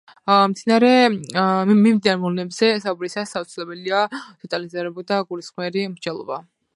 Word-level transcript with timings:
მიმდინარე 0.29 2.13
მოვლენებზე 2.21 2.69
საუბრისას 2.85 3.33
აუცილებლია 3.41 4.01
დეტალიზებული 4.15 5.09
და 5.13 5.21
გულისხმიერი 5.33 5.85
მსჯელობა. 5.93 6.45